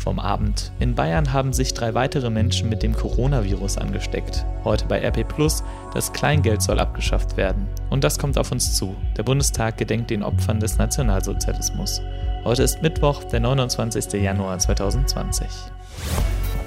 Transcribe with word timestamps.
vom 0.00 0.18
Abend. 0.18 0.72
In 0.80 0.94
Bayern 0.94 1.32
haben 1.32 1.52
sich 1.52 1.74
drei 1.74 1.94
weitere 1.94 2.30
Menschen 2.30 2.68
mit 2.68 2.82
dem 2.82 2.94
Coronavirus 2.94 3.78
angesteckt. 3.78 4.44
Heute 4.64 4.86
bei 4.86 5.00
RP 5.04 5.28
Plus, 5.28 5.62
das 5.94 6.12
Kleingeld 6.12 6.62
soll 6.62 6.80
abgeschafft 6.80 7.36
werden. 7.36 7.68
Und 7.90 8.02
das 8.02 8.18
kommt 8.18 8.38
auf 8.38 8.50
uns 8.50 8.74
zu. 8.74 8.96
Der 9.16 9.22
Bundestag 9.22 9.76
gedenkt 9.76 10.10
den 10.10 10.22
Opfern 10.22 10.58
des 10.58 10.78
Nationalsozialismus. 10.78 12.00
Heute 12.44 12.62
ist 12.62 12.82
Mittwoch, 12.82 13.22
der 13.24 13.40
29. 13.40 14.14
Januar 14.14 14.58
2020. 14.58 15.46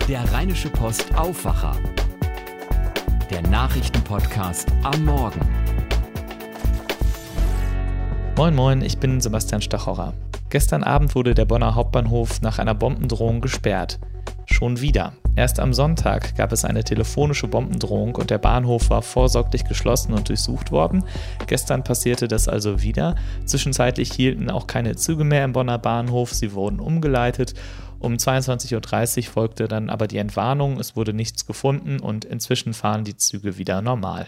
Der 0.08 0.32
Rheinische 0.32 0.70
Post 0.70 1.16
Aufwacher. 1.16 1.76
Der 3.32 3.42
Nachrichtenpodcast 3.42 4.68
am 4.84 5.06
Morgen. 5.06 5.42
Moin 8.38 8.56
Moin, 8.56 8.82
ich 8.82 8.98
bin 8.98 9.22
Sebastian 9.22 9.62
Stachorer. 9.62 10.14
Gestern 10.54 10.84
Abend 10.84 11.16
wurde 11.16 11.34
der 11.34 11.46
Bonner 11.46 11.74
Hauptbahnhof 11.74 12.44
nach 12.44 12.60
einer 12.60 12.76
Bombendrohung 12.76 13.42
gesperrt. 13.42 14.00
Schon 14.46 14.82
wieder. 14.82 15.14
Erst 15.36 15.60
am 15.60 15.74
Sonntag 15.74 16.36
gab 16.36 16.52
es 16.52 16.64
eine 16.64 16.84
telefonische 16.84 17.48
Bombendrohung 17.48 18.14
und 18.14 18.30
der 18.30 18.38
Bahnhof 18.38 18.92
war 18.92 19.02
vorsorglich 19.02 19.64
geschlossen 19.64 20.14
und 20.14 20.30
durchsucht 20.30 20.72
worden. 20.72 21.06
Gestern 21.48 21.84
passierte 21.84 22.28
das 22.28 22.48
also 22.48 22.84
wieder. 22.84 23.16
Zwischenzeitlich 23.46 24.14
hielten 24.14 24.52
auch 24.52 24.68
keine 24.68 24.96
Züge 24.96 25.24
mehr 25.24 25.44
im 25.44 25.54
Bonner 25.54 25.80
Bahnhof, 25.80 26.32
sie 26.36 26.54
wurden 26.54 26.80
umgeleitet. 26.80 27.56
Um 27.98 28.14
22.30 28.14 29.18
Uhr 29.18 29.34
folgte 29.34 29.68
dann 29.68 29.90
aber 29.90 30.06
die 30.06 30.18
Entwarnung, 30.18 30.80
es 30.80 30.96
wurde 30.96 31.14
nichts 31.14 31.48
gefunden 31.48 32.00
und 32.00 32.26
inzwischen 32.26 32.76
fahren 32.76 33.06
die 33.06 33.18
Züge 33.18 33.58
wieder 33.58 33.82
normal. 33.82 34.28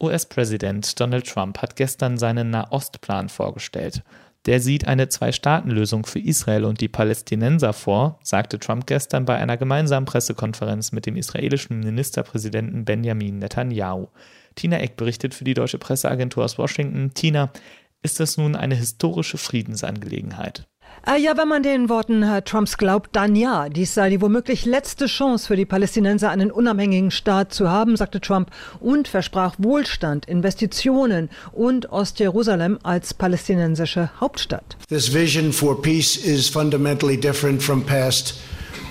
US-Präsident 0.00 1.00
Donald 1.00 1.26
Trump 1.26 1.62
hat 1.62 1.74
gestern 1.74 2.18
seinen 2.18 2.50
Nahostplan 2.50 3.28
vorgestellt. 3.28 4.04
Der 4.48 4.60
sieht 4.60 4.88
eine 4.88 5.10
Zwei-Staaten-Lösung 5.10 6.06
für 6.06 6.20
Israel 6.20 6.64
und 6.64 6.80
die 6.80 6.88
Palästinenser 6.88 7.74
vor, 7.74 8.18
sagte 8.22 8.58
Trump 8.58 8.86
gestern 8.86 9.26
bei 9.26 9.36
einer 9.36 9.58
gemeinsamen 9.58 10.06
Pressekonferenz 10.06 10.90
mit 10.90 11.04
dem 11.04 11.16
israelischen 11.16 11.80
Ministerpräsidenten 11.80 12.86
Benjamin 12.86 13.40
Netanyahu. 13.40 14.08
Tina 14.54 14.78
Eck 14.78 14.96
berichtet 14.96 15.34
für 15.34 15.44
die 15.44 15.52
deutsche 15.52 15.76
Presseagentur 15.76 16.46
aus 16.46 16.56
Washington. 16.56 17.12
Tina, 17.12 17.52
ist 18.00 18.20
das 18.20 18.38
nun 18.38 18.56
eine 18.56 18.74
historische 18.74 19.36
Friedensangelegenheit? 19.36 20.66
Äh, 21.06 21.20
ja, 21.20 21.36
wenn 21.36 21.48
man 21.48 21.62
den 21.62 21.88
Worten 21.88 22.22
Herr 22.22 22.44
Trumps 22.44 22.76
glaubt, 22.76 23.10
dann 23.12 23.36
ja. 23.36 23.68
Dies 23.68 23.94
sei 23.94 24.10
die 24.10 24.20
womöglich 24.20 24.64
letzte 24.64 25.06
Chance 25.06 25.46
für 25.46 25.56
die 25.56 25.64
Palästinenser, 25.64 26.30
einen 26.30 26.50
unabhängigen 26.50 27.10
Staat 27.10 27.52
zu 27.52 27.68
haben, 27.68 27.96
sagte 27.96 28.20
Trump 28.20 28.50
und 28.80 29.08
versprach 29.08 29.54
Wohlstand, 29.58 30.26
Investitionen 30.26 31.30
und 31.52 31.90
Ostjerusalem 31.90 32.78
als 32.82 33.14
palästinensische 33.14 34.10
Hauptstadt. 34.20 34.76
This 34.88 35.12
vision 35.12 35.52
for 35.52 35.80
peace 35.80 36.16
is 36.16 36.48
fundamentally 36.48 37.18
different 37.18 37.62
from 37.62 37.82
past 37.84 38.34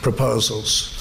proposals. 0.01 0.96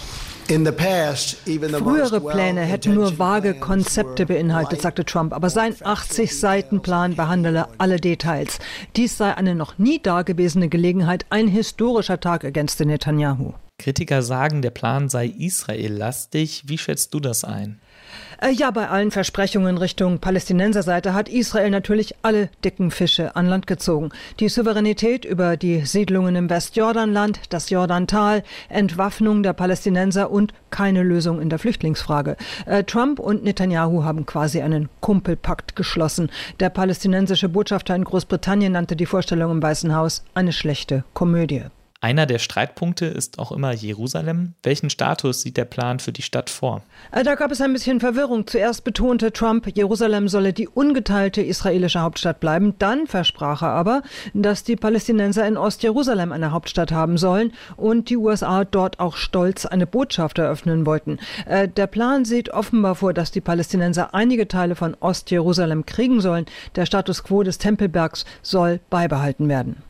Frühere 0.48 2.20
Pläne 2.20 2.60
hätten 2.60 2.94
nur 2.94 3.18
vage 3.18 3.54
Konzepte 3.54 4.26
beinhaltet, 4.26 4.80
sagte 4.80 5.04
Trump, 5.04 5.32
aber 5.32 5.50
sein 5.50 5.74
80-Seiten-Plan 5.74 7.16
behandele 7.16 7.66
alle 7.78 7.96
Details. 7.96 8.60
Dies 8.94 9.18
sei 9.18 9.34
eine 9.34 9.56
noch 9.56 9.78
nie 9.78 10.00
dagewesene 10.00 10.68
Gelegenheit, 10.68 11.26
ein 11.30 11.48
historischer 11.48 12.20
Tag, 12.20 12.44
ergänzte 12.44 12.86
Netanyahu. 12.86 13.54
Kritiker 13.78 14.22
sagen, 14.22 14.62
der 14.62 14.70
Plan 14.70 15.08
sei 15.08 15.26
Israel-lastig. 15.26 16.62
Wie 16.66 16.78
schätzt 16.78 17.12
du 17.12 17.20
das 17.20 17.44
ein? 17.44 17.80
Äh, 18.40 18.50
ja, 18.50 18.70
bei 18.70 18.88
allen 18.88 19.10
Versprechungen 19.10 19.78
Richtung 19.78 20.18
Palästinenserseite 20.18 21.14
hat 21.14 21.28
Israel 21.28 21.70
natürlich 21.70 22.14
alle 22.22 22.50
dicken 22.64 22.90
Fische 22.90 23.34
an 23.34 23.46
Land 23.46 23.66
gezogen. 23.66 24.10
Die 24.40 24.48
Souveränität 24.48 25.24
über 25.24 25.56
die 25.56 25.86
Siedlungen 25.86 26.36
im 26.36 26.50
Westjordanland, 26.50 27.40
das 27.50 27.70
Jordantal, 27.70 28.42
Entwaffnung 28.68 29.42
der 29.42 29.52
Palästinenser 29.52 30.30
und 30.30 30.52
keine 30.70 31.02
Lösung 31.02 31.40
in 31.40 31.48
der 31.48 31.58
Flüchtlingsfrage. 31.58 32.36
Äh, 32.66 32.84
Trump 32.84 33.18
und 33.18 33.44
Netanyahu 33.44 34.04
haben 34.04 34.26
quasi 34.26 34.60
einen 34.60 34.88
Kumpelpakt 35.00 35.76
geschlossen. 35.76 36.30
Der 36.60 36.70
palästinensische 36.70 37.48
Botschafter 37.48 37.94
in 37.94 38.04
Großbritannien 38.04 38.72
nannte 38.72 38.96
die 38.96 39.06
Vorstellung 39.06 39.50
im 39.50 39.62
Weißen 39.62 39.94
Haus 39.94 40.24
eine 40.34 40.52
schlechte 40.52 41.04
Komödie. 41.14 41.64
Einer 42.06 42.26
der 42.26 42.38
Streitpunkte 42.38 43.06
ist 43.06 43.40
auch 43.40 43.50
immer 43.50 43.72
Jerusalem. 43.72 44.54
Welchen 44.62 44.90
Status 44.90 45.42
sieht 45.42 45.56
der 45.56 45.64
Plan 45.64 45.98
für 45.98 46.12
die 46.12 46.22
Stadt 46.22 46.50
vor? 46.50 46.82
Äh, 47.10 47.24
da 47.24 47.34
gab 47.34 47.50
es 47.50 47.60
ein 47.60 47.72
bisschen 47.72 47.98
Verwirrung. 47.98 48.46
Zuerst 48.46 48.84
betonte 48.84 49.32
Trump, 49.32 49.66
Jerusalem 49.74 50.28
solle 50.28 50.52
die 50.52 50.68
ungeteilte 50.68 51.42
israelische 51.42 52.00
Hauptstadt 52.00 52.38
bleiben. 52.38 52.76
Dann 52.78 53.08
versprach 53.08 53.62
er 53.62 53.70
aber, 53.70 54.02
dass 54.34 54.62
die 54.62 54.76
Palästinenser 54.76 55.48
in 55.48 55.56
Ostjerusalem 55.56 56.30
eine 56.30 56.52
Hauptstadt 56.52 56.92
haben 56.92 57.18
sollen 57.18 57.52
und 57.76 58.08
die 58.08 58.16
USA 58.16 58.64
dort 58.64 59.00
auch 59.00 59.16
stolz 59.16 59.66
eine 59.66 59.88
Botschaft 59.88 60.38
eröffnen 60.38 60.86
wollten. 60.86 61.18
Äh, 61.44 61.66
der 61.66 61.88
Plan 61.88 62.24
sieht 62.24 62.50
offenbar 62.50 62.94
vor, 62.94 63.14
dass 63.14 63.32
die 63.32 63.40
Palästinenser 63.40 64.14
einige 64.14 64.46
Teile 64.46 64.76
von 64.76 64.94
Ostjerusalem 65.00 65.86
kriegen 65.86 66.20
sollen. 66.20 66.46
Der 66.76 66.86
Status 66.86 67.24
quo 67.24 67.42
des 67.42 67.58
Tempelbergs 67.58 68.26
soll 68.42 68.78
beibehalten 68.90 69.48
werden. 69.48 69.82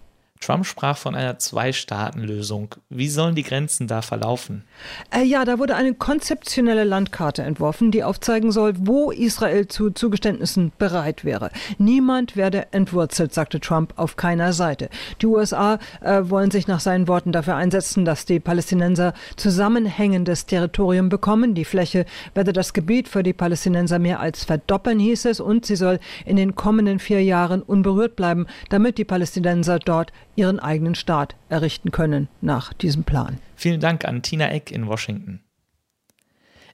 Trump 0.46 0.64
sprach 0.64 0.96
von 0.96 1.16
einer 1.16 1.40
Zwei-Staaten-Lösung. 1.40 2.76
Wie 2.88 3.08
sollen 3.08 3.34
die 3.34 3.42
Grenzen 3.42 3.88
da 3.88 4.00
verlaufen? 4.00 4.62
Äh, 5.10 5.24
ja, 5.24 5.44
da 5.44 5.58
wurde 5.58 5.74
eine 5.74 5.92
konzeptionelle 5.92 6.84
Landkarte 6.84 7.42
entworfen, 7.42 7.90
die 7.90 8.04
aufzeigen 8.04 8.52
soll, 8.52 8.74
wo 8.78 9.10
Israel 9.10 9.66
zu 9.66 9.90
Zugeständnissen 9.90 10.70
bereit 10.78 11.24
wäre. 11.24 11.50
Niemand 11.78 12.36
werde 12.36 12.72
entwurzelt, 12.72 13.34
sagte 13.34 13.58
Trump 13.58 13.94
auf 13.96 14.14
keiner 14.14 14.52
Seite. 14.52 14.88
Die 15.20 15.26
USA 15.26 15.80
äh, 16.00 16.22
wollen 16.22 16.52
sich 16.52 16.68
nach 16.68 16.78
seinen 16.78 17.08
Worten 17.08 17.32
dafür 17.32 17.56
einsetzen, 17.56 18.04
dass 18.04 18.24
die 18.24 18.38
Palästinenser 18.38 19.14
zusammenhängendes 19.34 20.46
Territorium 20.46 21.08
bekommen. 21.08 21.56
Die 21.56 21.64
Fläche 21.64 22.06
werde 22.34 22.52
das 22.52 22.72
Gebiet 22.72 23.08
für 23.08 23.24
die 23.24 23.32
Palästinenser 23.32 23.98
mehr 23.98 24.20
als 24.20 24.44
verdoppeln, 24.44 25.00
hieß 25.00 25.24
es, 25.24 25.40
und 25.40 25.66
sie 25.66 25.74
soll 25.74 25.98
in 26.24 26.36
den 26.36 26.54
kommenden 26.54 27.00
vier 27.00 27.24
Jahren 27.24 27.62
unberührt 27.62 28.14
bleiben, 28.14 28.46
damit 28.68 28.96
die 28.98 29.04
Palästinenser 29.04 29.80
dort 29.80 30.12
ihren 30.36 30.60
eigenen 30.60 30.94
Staat 30.94 31.34
errichten 31.48 31.90
können 31.90 32.28
nach 32.40 32.72
diesem 32.72 33.04
Plan. 33.04 33.38
Vielen 33.56 33.80
Dank 33.80 34.04
an 34.04 34.22
Tina 34.22 34.50
Eck 34.50 34.70
in 34.70 34.86
Washington. 34.86 35.40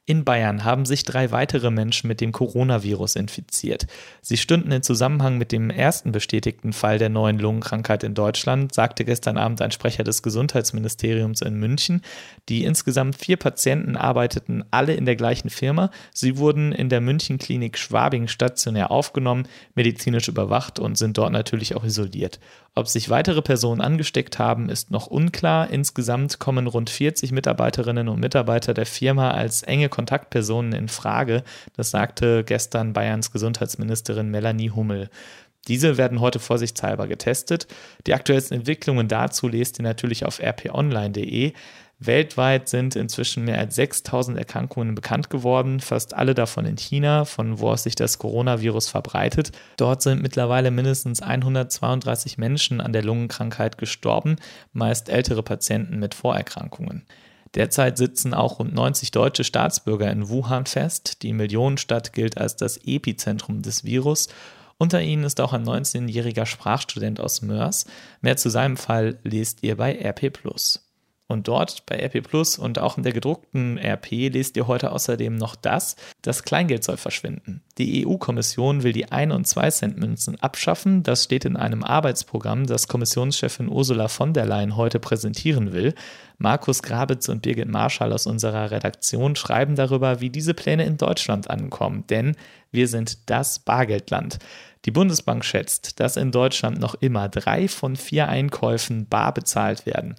In 0.04 0.24
Bayern 0.24 0.64
haben 0.64 0.84
sich 0.84 1.04
drei 1.04 1.30
weitere 1.30 1.70
Menschen 1.70 2.08
mit 2.08 2.20
dem 2.20 2.32
Coronavirus 2.32 3.14
infiziert. 3.14 3.86
Sie 4.20 4.36
stünden 4.36 4.72
in 4.72 4.82
Zusammenhang 4.82 5.38
mit 5.38 5.52
dem 5.52 5.70
ersten 5.70 6.10
bestätigten 6.10 6.72
Fall 6.72 6.98
der 6.98 7.08
neuen 7.08 7.38
Lungenkrankheit 7.38 8.02
in 8.02 8.14
Deutschland, 8.14 8.74
sagte 8.74 9.04
gestern 9.04 9.36
Abend 9.36 9.62
ein 9.62 9.70
Sprecher 9.70 10.02
des 10.02 10.24
Gesundheitsministeriums 10.24 11.40
in 11.40 11.54
München. 11.54 12.02
Die 12.48 12.64
insgesamt 12.64 13.14
vier 13.14 13.36
Patienten 13.36 13.96
arbeiteten 13.96 14.64
alle 14.72 14.94
in 14.94 15.04
der 15.04 15.14
gleichen 15.14 15.50
Firma. 15.50 15.92
Sie 16.12 16.36
wurden 16.36 16.72
in 16.72 16.88
der 16.88 17.00
Münchenklinik 17.00 17.78
Schwabing 17.78 18.26
stationär 18.26 18.90
aufgenommen, 18.90 19.46
medizinisch 19.76 20.26
überwacht 20.26 20.80
und 20.80 20.98
sind 20.98 21.16
dort 21.16 21.30
natürlich 21.30 21.76
auch 21.76 21.84
isoliert. 21.84 22.40
Ob 22.74 22.88
sich 22.88 23.10
weitere 23.10 23.42
Personen 23.42 23.82
angesteckt 23.82 24.38
haben, 24.38 24.70
ist 24.70 24.90
noch 24.90 25.06
unklar. 25.06 25.68
Insgesamt 25.68 26.38
kommen 26.38 26.66
rund 26.66 26.88
40 26.88 27.30
Mitarbeiterinnen 27.30 28.08
und 28.08 28.18
Mitarbeiter 28.18 28.72
der 28.72 28.86
Firma 28.86 29.30
als 29.30 29.62
enge 29.62 29.90
Kontaktpersonen 29.92 30.72
in 30.72 30.88
Frage. 30.88 31.44
Das 31.76 31.92
sagte 31.92 32.42
gestern 32.42 32.92
Bayerns 32.92 33.30
Gesundheitsministerin 33.30 34.30
Melanie 34.30 34.70
Hummel. 34.70 35.08
Diese 35.68 35.96
werden 35.96 36.20
heute 36.20 36.40
vorsichtshalber 36.40 37.06
getestet. 37.06 37.68
Die 38.08 38.14
aktuellsten 38.14 38.56
Entwicklungen 38.56 39.06
dazu 39.06 39.46
lest 39.46 39.78
ihr 39.78 39.84
natürlich 39.84 40.26
auf 40.26 40.40
rponline.de. 40.40 41.52
Weltweit 42.06 42.68
sind 42.68 42.96
inzwischen 42.96 43.44
mehr 43.44 43.58
als 43.58 43.76
6000 43.76 44.36
Erkrankungen 44.36 44.96
bekannt 44.96 45.30
geworden, 45.30 45.78
fast 45.78 46.14
alle 46.14 46.34
davon 46.34 46.64
in 46.64 46.76
China, 46.76 47.24
von 47.24 47.60
wo 47.60 47.70
aus 47.70 47.84
sich 47.84 47.94
das 47.94 48.18
Coronavirus 48.18 48.88
verbreitet. 48.88 49.52
Dort 49.76 50.02
sind 50.02 50.20
mittlerweile 50.20 50.72
mindestens 50.72 51.22
132 51.22 52.38
Menschen 52.38 52.80
an 52.80 52.92
der 52.92 53.04
Lungenkrankheit 53.04 53.78
gestorben, 53.78 54.36
meist 54.72 55.08
ältere 55.10 55.44
Patienten 55.44 56.00
mit 56.00 56.14
Vorerkrankungen. 56.14 57.04
Derzeit 57.54 57.98
sitzen 57.98 58.32
auch 58.34 58.58
rund 58.58 58.74
90 58.74 59.10
deutsche 59.10 59.44
Staatsbürger 59.44 60.10
in 60.10 60.28
Wuhan 60.28 60.66
fest. 60.66 61.22
Die 61.22 61.32
Millionenstadt 61.32 62.12
gilt 62.12 62.38
als 62.38 62.56
das 62.56 62.78
Epizentrum 62.78 63.62
des 63.62 63.84
Virus. 63.84 64.28
Unter 64.78 65.02
ihnen 65.02 65.24
ist 65.24 65.40
auch 65.40 65.52
ein 65.52 65.64
19-jähriger 65.64 66.46
Sprachstudent 66.46 67.20
aus 67.20 67.42
Mörs. 67.42 67.84
Mehr 68.20 68.36
zu 68.36 68.48
seinem 68.48 68.76
Fall 68.76 69.18
lest 69.22 69.62
ihr 69.62 69.76
bei 69.76 69.92
RP. 69.92 70.32
Und 71.32 71.48
dort 71.48 71.84
bei 71.86 71.96
RP 71.96 72.22
Plus 72.22 72.58
und 72.58 72.78
auch 72.78 72.96
in 72.96 73.02
der 73.02 73.12
gedruckten 73.12 73.78
RP 73.78 74.28
lest 74.32 74.56
ihr 74.56 74.66
heute 74.66 74.92
außerdem 74.92 75.34
noch 75.34 75.56
das, 75.56 75.96
das 76.20 76.44
Kleingeld 76.44 76.84
soll 76.84 76.96
verschwinden. 76.96 77.62
Die 77.78 78.06
EU-Kommission 78.06 78.82
will 78.82 78.92
die 78.92 79.06
1- 79.06 79.32
und 79.32 79.46
2-Cent-Münzen 79.46 80.40
abschaffen. 80.40 81.02
Das 81.02 81.24
steht 81.24 81.44
in 81.44 81.56
einem 81.56 81.82
Arbeitsprogramm, 81.82 82.66
das 82.66 82.86
Kommissionschefin 82.86 83.68
Ursula 83.68 84.08
von 84.08 84.34
der 84.34 84.46
Leyen 84.46 84.76
heute 84.76 85.00
präsentieren 85.00 85.72
will. 85.72 85.94
Markus 86.38 86.82
Grabitz 86.82 87.28
und 87.28 87.42
Birgit 87.42 87.68
Marschall 87.68 88.12
aus 88.12 88.26
unserer 88.26 88.70
Redaktion 88.70 89.36
schreiben 89.36 89.74
darüber, 89.74 90.20
wie 90.20 90.30
diese 90.30 90.54
Pläne 90.54 90.84
in 90.84 90.96
Deutschland 90.96 91.48
ankommen. 91.48 92.04
Denn 92.08 92.36
wir 92.70 92.88
sind 92.88 93.30
das 93.30 93.58
Bargeldland. 93.58 94.38
Die 94.84 94.90
Bundesbank 94.90 95.44
schätzt, 95.44 96.00
dass 96.00 96.16
in 96.16 96.32
Deutschland 96.32 96.80
noch 96.80 96.96
immer 96.96 97.28
drei 97.28 97.68
von 97.68 97.94
vier 97.94 98.28
Einkäufen 98.28 99.06
bar 99.06 99.32
bezahlt 99.32 99.86
werden. 99.86 100.16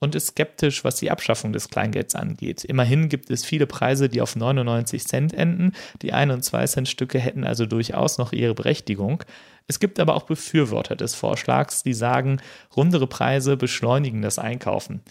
Und 0.00 0.14
ist 0.14 0.28
skeptisch, 0.28 0.82
was 0.82 0.96
die 0.96 1.10
Abschaffung 1.10 1.52
des 1.52 1.68
Kleingelds 1.68 2.14
angeht. 2.14 2.64
Immerhin 2.64 3.08
gibt 3.08 3.30
es 3.30 3.44
viele 3.44 3.66
Preise, 3.66 4.08
die 4.08 4.22
auf 4.22 4.34
99 4.34 5.06
Cent 5.06 5.34
enden. 5.34 5.72
Die 6.02 6.12
1 6.12 6.32
und 6.32 6.42
2 6.42 6.66
Cent 6.66 6.88
Stücke 6.88 7.18
hätten 7.18 7.44
also 7.44 7.66
durchaus 7.66 8.18
noch 8.18 8.32
ihre 8.32 8.54
Berechtigung. 8.54 9.22
Es 9.68 9.78
gibt 9.78 10.00
aber 10.00 10.16
auch 10.16 10.24
Befürworter 10.24 10.96
des 10.96 11.14
Vorschlags, 11.14 11.82
die 11.82 11.94
sagen, 11.94 12.40
rundere 12.74 13.06
Preise 13.06 13.56
beschleunigen 13.56 14.22
das 14.22 14.38
Einkaufen. 14.38 15.02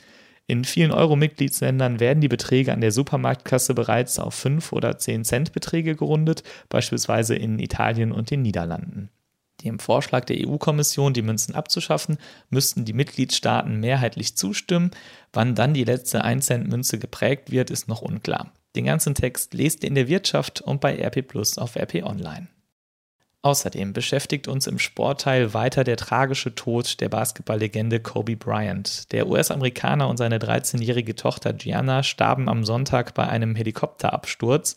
In 0.47 0.65
vielen 0.65 0.91
Euro-Mitgliedsländern 0.91 2.00
werden 2.00 2.21
die 2.21 2.27
Beträge 2.27 2.74
an 2.74 2.81
der 2.81 2.91
Supermarktkasse 2.91 3.75
bereits 3.75 4.18
auf 4.18 4.33
5 4.33 4.74
oder 4.74 4.97
10 4.97 5.24
Cent 5.24 5.53
Beträge 5.53 5.95
gerundet, 5.95 6.41
beispielsweise 6.69 7.36
in 7.36 7.59
Italien 7.59 8.12
und 8.12 8.31
den 8.31 8.41
Niederlanden. 8.41 9.12
Dem 9.64 9.80
Vorschlag 9.80 10.26
der 10.26 10.48
EU-Kommission, 10.48 11.14
die 11.14 11.22
Münzen 11.22 11.56
abzuschaffen, 11.56 12.18
müssten 12.50 12.86
die 12.86 12.94
Mitgliedstaaten 12.94 13.80
mehrheitlich 13.80 14.38
zustimmen. 14.38 14.92
Wann 15.34 15.56
dann 15.56 15.74
die 15.74 15.84
letzte 15.84 16.24
1-Cent-Münze 16.24 17.00
geprägt 17.00 17.52
wird, 17.52 17.70
ist 17.70 17.88
noch 17.88 18.02
unklar. 18.02 18.54
Den 18.76 18.86
ganzen 18.86 19.16
Text 19.16 19.54
lest 19.54 19.84
ihr 19.84 19.90
in 19.90 19.96
der 19.96 20.08
Wirtschaft 20.08 20.62
und 20.62 20.80
bei 20.80 20.96
RP 20.96 21.28
Plus 21.28 21.58
auf 21.58 21.76
RP 21.76 22.04
Online. 22.04 22.48
Außerdem 23.42 23.94
beschäftigt 23.94 24.50
uns 24.50 24.68
im 24.68 24.80
Sportteil 24.80 25.54
weiter 25.54 25.86
der 25.86 25.96
tragische 25.96 26.56
Tod 26.56 27.00
der 27.00 27.08
Basketballlegende 27.08 28.02
Kobe 28.02 28.36
Bryant. 28.36 29.12
Der 29.14 29.28
US-Amerikaner 29.28 30.10
und 30.10 30.18
seine 30.18 30.40
13-jährige 30.40 31.16
Tochter 31.16 31.54
Gianna 31.54 32.04
starben 32.04 32.50
am 32.50 32.66
Sonntag 32.66 33.14
bei 33.14 33.30
einem 33.30 33.56
Helikopterabsturz. 33.56 34.76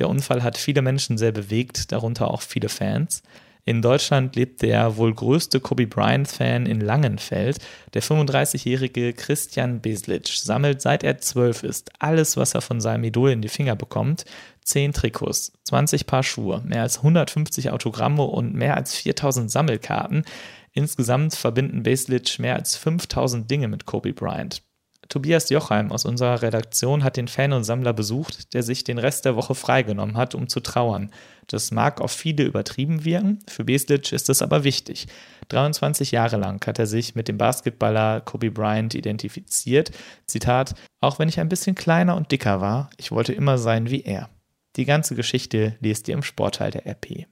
Der 0.00 0.08
Unfall 0.08 0.42
hat 0.42 0.58
viele 0.58 0.82
Menschen 0.82 1.18
sehr 1.18 1.30
bewegt, 1.30 1.92
darunter 1.92 2.32
auch 2.32 2.42
viele 2.42 2.68
Fans. 2.68 3.22
In 3.70 3.82
Deutschland 3.82 4.34
lebt 4.34 4.62
der 4.62 4.96
wohl 4.96 5.14
größte 5.14 5.60
Kobe 5.60 5.86
Bryant-Fan 5.86 6.66
in 6.66 6.80
Langenfeld. 6.80 7.58
Der 7.94 8.02
35-jährige 8.02 9.12
Christian 9.12 9.80
Beslic 9.80 10.26
sammelt 10.26 10.82
seit 10.82 11.04
er 11.04 11.18
zwölf 11.18 11.62
ist 11.62 11.92
alles, 12.00 12.36
was 12.36 12.54
er 12.54 12.62
von 12.62 12.80
seinem 12.80 13.04
Idol 13.04 13.30
in 13.30 13.42
die 13.42 13.48
Finger 13.48 13.76
bekommt. 13.76 14.24
10 14.64 14.92
Trikots, 14.92 15.52
20 15.62 16.06
Paar 16.06 16.24
Schuhe, 16.24 16.62
mehr 16.66 16.82
als 16.82 16.96
150 16.96 17.70
Autogramme 17.70 18.24
und 18.24 18.54
mehr 18.54 18.76
als 18.76 18.96
4000 18.96 19.48
Sammelkarten. 19.48 20.24
Insgesamt 20.72 21.36
verbinden 21.36 21.84
Beslic 21.84 22.40
mehr 22.40 22.56
als 22.56 22.76
5000 22.76 23.48
Dinge 23.48 23.68
mit 23.68 23.86
Kobe 23.86 24.12
Bryant. 24.12 24.64
Tobias 25.10 25.50
Jochheim 25.50 25.90
aus 25.90 26.04
unserer 26.04 26.40
Redaktion 26.40 27.02
hat 27.02 27.16
den 27.16 27.26
Fan 27.26 27.52
und 27.52 27.64
Sammler 27.64 27.92
besucht, 27.92 28.54
der 28.54 28.62
sich 28.62 28.84
den 28.84 28.96
Rest 28.96 29.24
der 29.24 29.34
Woche 29.34 29.56
freigenommen 29.56 30.16
hat, 30.16 30.36
um 30.36 30.48
zu 30.48 30.60
trauern. 30.60 31.10
Das 31.48 31.72
mag 31.72 32.00
auf 32.00 32.12
viele 32.12 32.44
übertrieben 32.44 33.04
wirken, 33.04 33.40
für 33.48 33.64
Beslic 33.64 34.12
ist 34.12 34.30
es 34.30 34.40
aber 34.40 34.62
wichtig. 34.62 35.08
23 35.48 36.12
Jahre 36.12 36.36
lang 36.36 36.64
hat 36.64 36.78
er 36.78 36.86
sich 36.86 37.16
mit 37.16 37.26
dem 37.26 37.38
Basketballer 37.38 38.20
Kobe 38.20 38.52
Bryant 38.52 38.94
identifiziert. 38.94 39.90
Zitat: 40.26 40.76
Auch 41.00 41.18
wenn 41.18 41.28
ich 41.28 41.40
ein 41.40 41.48
bisschen 41.48 41.74
kleiner 41.74 42.14
und 42.16 42.30
dicker 42.30 42.60
war, 42.60 42.88
ich 42.96 43.10
wollte 43.10 43.32
immer 43.32 43.58
sein 43.58 43.90
wie 43.90 44.02
er. 44.02 44.30
Die 44.76 44.84
ganze 44.84 45.16
Geschichte 45.16 45.76
lest 45.80 46.06
ihr 46.06 46.14
im 46.14 46.22
Sportteil 46.22 46.70
der 46.70 46.86
RP. 46.86 47.26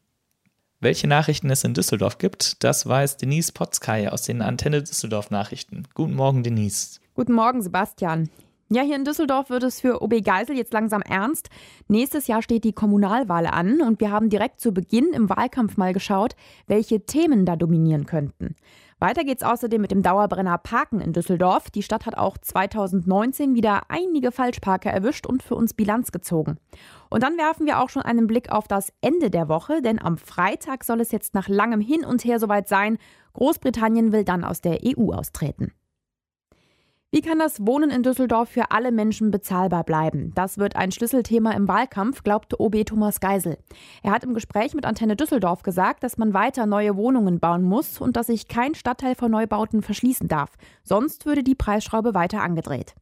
Welche 0.80 1.06
Nachrichten 1.06 1.50
es 1.50 1.62
in 1.62 1.74
Düsseldorf 1.74 2.18
gibt, 2.18 2.64
das 2.64 2.86
weiß 2.86 3.18
Denise 3.18 3.52
Potzkei 3.52 4.10
aus 4.10 4.22
den 4.22 4.42
Antenne 4.42 4.82
Düsseldorf 4.82 5.30
Nachrichten. 5.30 5.84
Guten 5.94 6.14
Morgen, 6.14 6.42
Denise. 6.42 6.98
Guten 7.18 7.32
Morgen, 7.32 7.62
Sebastian. 7.62 8.30
Ja, 8.68 8.82
hier 8.82 8.94
in 8.94 9.02
Düsseldorf 9.04 9.50
wird 9.50 9.64
es 9.64 9.80
für 9.80 10.02
OB 10.02 10.22
Geisel 10.22 10.56
jetzt 10.56 10.72
langsam 10.72 11.02
ernst. 11.02 11.50
Nächstes 11.88 12.28
Jahr 12.28 12.42
steht 12.42 12.62
die 12.62 12.72
Kommunalwahl 12.72 13.48
an 13.48 13.80
und 13.80 13.98
wir 13.98 14.12
haben 14.12 14.30
direkt 14.30 14.60
zu 14.60 14.70
Beginn 14.70 15.12
im 15.12 15.28
Wahlkampf 15.28 15.76
mal 15.76 15.92
geschaut, 15.92 16.36
welche 16.68 17.06
Themen 17.06 17.44
da 17.44 17.56
dominieren 17.56 18.06
könnten. 18.06 18.54
Weiter 19.00 19.24
geht's 19.24 19.42
außerdem 19.42 19.80
mit 19.80 19.90
dem 19.90 20.04
Dauerbrenner 20.04 20.58
Parken 20.58 21.00
in 21.00 21.12
Düsseldorf. 21.12 21.70
Die 21.70 21.82
Stadt 21.82 22.06
hat 22.06 22.16
auch 22.16 22.38
2019 22.38 23.56
wieder 23.56 23.82
einige 23.88 24.30
Falschparker 24.30 24.92
erwischt 24.92 25.26
und 25.26 25.42
für 25.42 25.56
uns 25.56 25.74
Bilanz 25.74 26.12
gezogen. 26.12 26.58
Und 27.10 27.24
dann 27.24 27.36
werfen 27.36 27.66
wir 27.66 27.80
auch 27.80 27.88
schon 27.88 28.02
einen 28.02 28.28
Blick 28.28 28.52
auf 28.52 28.68
das 28.68 28.92
Ende 29.00 29.32
der 29.32 29.48
Woche, 29.48 29.82
denn 29.82 30.00
am 30.00 30.18
Freitag 30.18 30.84
soll 30.84 31.00
es 31.00 31.10
jetzt 31.10 31.34
nach 31.34 31.48
langem 31.48 31.80
Hin 31.80 32.04
und 32.04 32.24
Her 32.24 32.38
soweit 32.38 32.68
sein. 32.68 32.96
Großbritannien 33.32 34.12
will 34.12 34.22
dann 34.22 34.44
aus 34.44 34.60
der 34.60 34.78
EU 34.84 35.12
austreten. 35.12 35.72
Wie 37.10 37.22
kann 37.22 37.38
das 37.38 37.66
Wohnen 37.66 37.88
in 37.88 38.02
Düsseldorf 38.02 38.50
für 38.50 38.70
alle 38.70 38.92
Menschen 38.92 39.30
bezahlbar 39.30 39.82
bleiben? 39.82 40.30
Das 40.34 40.58
wird 40.58 40.76
ein 40.76 40.92
Schlüsselthema 40.92 41.52
im 41.52 41.66
Wahlkampf, 41.66 42.22
glaubte 42.22 42.60
OB 42.60 42.84
Thomas 42.84 43.18
Geisel. 43.20 43.56
Er 44.02 44.10
hat 44.10 44.24
im 44.24 44.34
Gespräch 44.34 44.74
mit 44.74 44.84
Antenne 44.84 45.16
Düsseldorf 45.16 45.62
gesagt, 45.62 46.02
dass 46.02 46.18
man 46.18 46.34
weiter 46.34 46.66
neue 46.66 46.96
Wohnungen 46.96 47.40
bauen 47.40 47.62
muss 47.62 47.98
und 47.98 48.16
dass 48.16 48.26
sich 48.26 48.46
kein 48.46 48.74
Stadtteil 48.74 49.14
vor 49.14 49.30
Neubauten 49.30 49.80
verschließen 49.80 50.28
darf. 50.28 50.50
Sonst 50.82 51.24
würde 51.24 51.42
die 51.42 51.54
Preisschraube 51.54 52.12
weiter 52.12 52.42
angedreht 52.42 52.94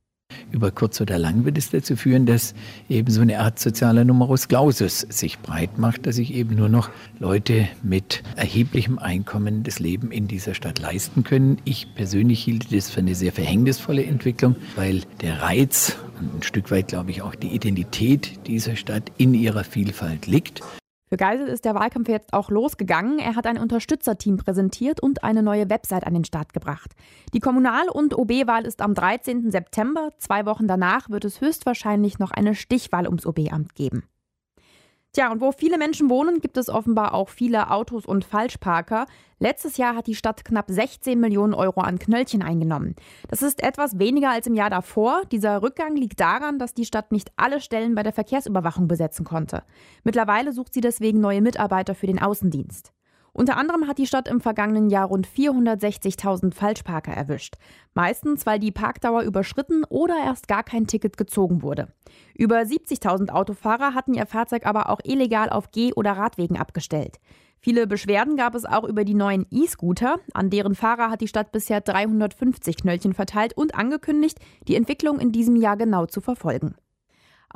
über 0.50 0.70
kurz 0.70 1.00
oder 1.00 1.18
lang 1.18 1.44
wird 1.44 1.58
es 1.58 1.70
dazu 1.70 1.96
führen, 1.96 2.26
dass 2.26 2.54
eben 2.88 3.10
so 3.10 3.20
eine 3.20 3.40
Art 3.40 3.58
sozialer 3.58 4.04
Numerus 4.04 4.48
Clausus 4.48 5.00
sich 5.00 5.38
breit 5.38 5.78
macht, 5.78 6.06
dass 6.06 6.16
sich 6.16 6.34
eben 6.34 6.56
nur 6.56 6.68
noch 6.68 6.90
Leute 7.18 7.68
mit 7.82 8.22
erheblichem 8.36 8.98
Einkommen 8.98 9.62
das 9.62 9.78
Leben 9.78 10.10
in 10.10 10.28
dieser 10.28 10.54
Stadt 10.54 10.78
leisten 10.78 11.24
können. 11.24 11.58
Ich 11.64 11.94
persönlich 11.94 12.42
hielt 12.42 12.72
das 12.72 12.90
für 12.90 13.00
eine 13.00 13.14
sehr 13.14 13.32
verhängnisvolle 13.32 14.04
Entwicklung, 14.04 14.56
weil 14.76 15.02
der 15.20 15.42
Reiz 15.42 15.96
und 16.20 16.34
ein 16.36 16.42
Stück 16.42 16.70
weit, 16.70 16.88
glaube 16.88 17.10
ich, 17.10 17.22
auch 17.22 17.34
die 17.34 17.48
Identität 17.48 18.46
dieser 18.46 18.76
Stadt 18.76 19.12
in 19.18 19.34
ihrer 19.34 19.64
Vielfalt 19.64 20.26
liegt. 20.26 20.62
Für 21.08 21.16
Geisel 21.16 21.46
ist 21.46 21.64
der 21.64 21.76
Wahlkampf 21.76 22.08
jetzt 22.08 22.32
auch 22.32 22.50
losgegangen. 22.50 23.20
Er 23.20 23.36
hat 23.36 23.46
ein 23.46 23.58
Unterstützerteam 23.58 24.38
präsentiert 24.38 25.00
und 25.00 25.22
eine 25.22 25.42
neue 25.42 25.70
Website 25.70 26.04
an 26.04 26.14
den 26.14 26.24
Start 26.24 26.52
gebracht. 26.52 26.96
Die 27.32 27.38
Kommunal- 27.38 27.88
und 27.88 28.18
OB-Wahl 28.18 28.66
ist 28.66 28.82
am 28.82 28.92
13. 28.92 29.52
September. 29.52 30.10
Zwei 30.18 30.46
Wochen 30.46 30.66
danach 30.66 31.08
wird 31.08 31.24
es 31.24 31.40
höchstwahrscheinlich 31.40 32.18
noch 32.18 32.32
eine 32.32 32.56
Stichwahl 32.56 33.06
ums 33.06 33.24
OB-Amt 33.24 33.76
geben. 33.76 34.02
Tja, 35.16 35.32
und 35.32 35.40
wo 35.40 35.50
viele 35.50 35.78
Menschen 35.78 36.10
wohnen, 36.10 36.42
gibt 36.42 36.58
es 36.58 36.68
offenbar 36.68 37.14
auch 37.14 37.30
viele 37.30 37.70
Autos 37.70 38.04
und 38.04 38.26
Falschparker. 38.26 39.06
Letztes 39.38 39.78
Jahr 39.78 39.96
hat 39.96 40.08
die 40.08 40.14
Stadt 40.14 40.44
knapp 40.44 40.66
16 40.68 41.18
Millionen 41.18 41.54
Euro 41.54 41.80
an 41.80 41.98
Knöllchen 41.98 42.42
eingenommen. 42.42 42.94
Das 43.28 43.40
ist 43.40 43.62
etwas 43.62 43.98
weniger 43.98 44.28
als 44.28 44.46
im 44.46 44.52
Jahr 44.52 44.68
davor. 44.68 45.22
Dieser 45.32 45.62
Rückgang 45.62 45.96
liegt 45.96 46.20
daran, 46.20 46.58
dass 46.58 46.74
die 46.74 46.84
Stadt 46.84 47.12
nicht 47.12 47.32
alle 47.36 47.62
Stellen 47.62 47.94
bei 47.94 48.02
der 48.02 48.12
Verkehrsüberwachung 48.12 48.88
besetzen 48.88 49.24
konnte. 49.24 49.62
Mittlerweile 50.04 50.52
sucht 50.52 50.74
sie 50.74 50.82
deswegen 50.82 51.22
neue 51.22 51.40
Mitarbeiter 51.40 51.94
für 51.94 52.06
den 52.06 52.20
Außendienst. 52.20 52.92
Unter 53.36 53.58
anderem 53.58 53.86
hat 53.86 53.98
die 53.98 54.06
Stadt 54.06 54.28
im 54.28 54.40
vergangenen 54.40 54.88
Jahr 54.88 55.08
rund 55.08 55.28
460.000 55.28 56.54
Falschparker 56.54 57.12
erwischt. 57.12 57.56
Meistens, 57.92 58.46
weil 58.46 58.58
die 58.58 58.72
Parkdauer 58.72 59.24
überschritten 59.24 59.84
oder 59.90 60.14
erst 60.24 60.48
gar 60.48 60.62
kein 60.62 60.86
Ticket 60.86 61.18
gezogen 61.18 61.60
wurde. 61.60 61.88
Über 62.34 62.60
70.000 62.60 63.28
Autofahrer 63.28 63.92
hatten 63.92 64.14
ihr 64.14 64.24
Fahrzeug 64.24 64.64
aber 64.64 64.88
auch 64.88 65.00
illegal 65.04 65.50
auf 65.50 65.70
Geh- 65.70 65.92
oder 65.92 66.12
Radwegen 66.12 66.56
abgestellt. 66.56 67.18
Viele 67.60 67.86
Beschwerden 67.86 68.38
gab 68.38 68.54
es 68.54 68.64
auch 68.64 68.84
über 68.84 69.04
die 69.04 69.12
neuen 69.12 69.44
E-Scooter. 69.50 70.16
An 70.32 70.48
deren 70.48 70.74
Fahrer 70.74 71.10
hat 71.10 71.20
die 71.20 71.28
Stadt 71.28 71.52
bisher 71.52 71.82
350 71.82 72.78
Knöllchen 72.78 73.12
verteilt 73.12 73.54
und 73.54 73.74
angekündigt, 73.74 74.38
die 74.66 74.76
Entwicklung 74.76 75.18
in 75.20 75.30
diesem 75.30 75.56
Jahr 75.56 75.76
genau 75.76 76.06
zu 76.06 76.22
verfolgen. 76.22 76.74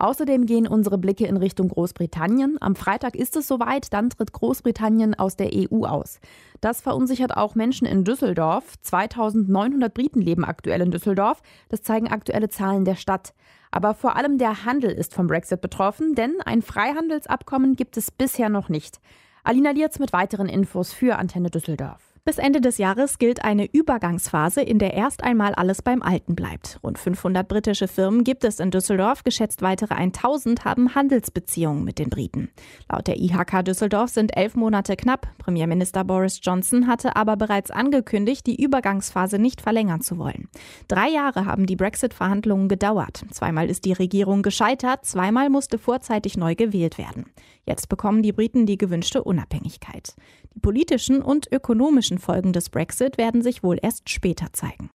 Außerdem 0.00 0.46
gehen 0.46 0.66
unsere 0.66 0.96
Blicke 0.96 1.26
in 1.26 1.36
Richtung 1.36 1.68
Großbritannien. 1.68 2.56
Am 2.60 2.74
Freitag 2.74 3.14
ist 3.14 3.36
es 3.36 3.46
soweit, 3.46 3.92
dann 3.92 4.08
tritt 4.08 4.32
Großbritannien 4.32 5.14
aus 5.14 5.36
der 5.36 5.50
EU 5.52 5.84
aus. 5.84 6.20
Das 6.62 6.80
verunsichert 6.80 7.36
auch 7.36 7.54
Menschen 7.54 7.86
in 7.86 8.02
Düsseldorf. 8.02 8.80
2900 8.80 9.92
Briten 9.92 10.22
leben 10.22 10.46
aktuell 10.46 10.80
in 10.80 10.90
Düsseldorf. 10.90 11.42
Das 11.68 11.82
zeigen 11.82 12.08
aktuelle 12.08 12.48
Zahlen 12.48 12.86
der 12.86 12.94
Stadt. 12.94 13.34
Aber 13.70 13.92
vor 13.92 14.16
allem 14.16 14.38
der 14.38 14.64
Handel 14.64 14.90
ist 14.90 15.12
vom 15.12 15.26
Brexit 15.26 15.60
betroffen, 15.60 16.14
denn 16.14 16.36
ein 16.46 16.62
Freihandelsabkommen 16.62 17.76
gibt 17.76 17.98
es 17.98 18.10
bisher 18.10 18.48
noch 18.48 18.70
nicht. 18.70 19.00
Alina 19.44 19.72
Lierz 19.72 19.98
mit 19.98 20.14
weiteren 20.14 20.48
Infos 20.48 20.94
für 20.94 21.16
Antenne 21.16 21.50
Düsseldorf. 21.50 22.09
Bis 22.22 22.36
Ende 22.36 22.60
des 22.60 22.76
Jahres 22.76 23.18
gilt 23.18 23.42
eine 23.44 23.64
Übergangsphase, 23.72 24.60
in 24.60 24.78
der 24.78 24.92
erst 24.92 25.24
einmal 25.24 25.54
alles 25.54 25.80
beim 25.80 26.02
Alten 26.02 26.34
bleibt. 26.34 26.78
Rund 26.82 26.98
500 26.98 27.48
britische 27.48 27.88
Firmen 27.88 28.24
gibt 28.24 28.44
es 28.44 28.60
in 28.60 28.70
Düsseldorf, 28.70 29.24
geschätzt 29.24 29.62
weitere 29.62 29.94
1000 29.94 30.66
haben 30.66 30.94
Handelsbeziehungen 30.94 31.82
mit 31.82 31.98
den 31.98 32.10
Briten. 32.10 32.50
Laut 32.90 33.06
der 33.06 33.18
IHK 33.18 33.64
Düsseldorf 33.64 34.10
sind 34.10 34.36
elf 34.36 34.54
Monate 34.54 34.96
knapp. 34.96 35.28
Premierminister 35.38 36.04
Boris 36.04 36.40
Johnson 36.42 36.86
hatte 36.86 37.16
aber 37.16 37.36
bereits 37.36 37.70
angekündigt, 37.70 38.46
die 38.46 38.62
Übergangsphase 38.62 39.38
nicht 39.38 39.62
verlängern 39.62 40.02
zu 40.02 40.18
wollen. 40.18 40.48
Drei 40.88 41.08
Jahre 41.08 41.46
haben 41.46 41.64
die 41.64 41.76
Brexit-Verhandlungen 41.76 42.68
gedauert. 42.68 43.24
Zweimal 43.30 43.70
ist 43.70 43.86
die 43.86 43.94
Regierung 43.94 44.42
gescheitert, 44.42 45.06
zweimal 45.06 45.48
musste 45.48 45.78
vorzeitig 45.78 46.36
neu 46.36 46.54
gewählt 46.54 46.98
werden. 46.98 47.26
Jetzt 47.66 47.88
bekommen 47.88 48.22
die 48.22 48.32
Briten 48.32 48.66
die 48.66 48.78
gewünschte 48.78 49.22
Unabhängigkeit. 49.22 50.14
Die 50.54 50.60
politischen 50.60 51.22
und 51.22 51.50
ökonomischen 51.52 52.09
Folgen 52.18 52.52
des 52.52 52.70
Brexit 52.70 53.18
werden 53.18 53.42
sich 53.42 53.62
wohl 53.62 53.78
erst 53.80 54.08
später 54.10 54.52
zeigen. 54.52 54.90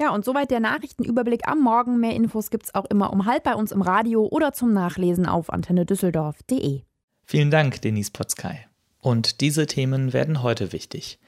Ja, 0.00 0.14
und 0.14 0.24
soweit 0.24 0.50
der 0.50 0.60
Nachrichtenüberblick 0.60 1.48
am 1.48 1.60
Morgen. 1.60 1.98
Mehr 2.00 2.14
Infos 2.14 2.50
gibt's 2.50 2.74
auch 2.74 2.84
immer 2.84 3.12
um 3.12 3.24
halb 3.24 3.44
bei 3.44 3.54
uns 3.54 3.72
im 3.72 3.80
Radio 3.80 4.26
oder 4.26 4.52
zum 4.52 4.72
Nachlesen 4.72 5.26
auf 5.26 5.50
antennedüsseldorf.de. 5.50 6.82
Vielen 7.24 7.50
Dank, 7.50 7.80
Denise 7.80 8.10
Potzkei. 8.10 8.66
Und 9.00 9.40
diese 9.40 9.66
Themen 9.66 10.12
werden 10.12 10.42
heute 10.42 10.72
wichtig. 10.72 11.18